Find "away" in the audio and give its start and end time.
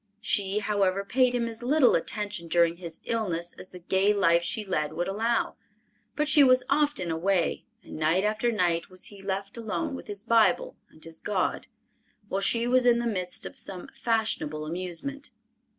7.11-7.65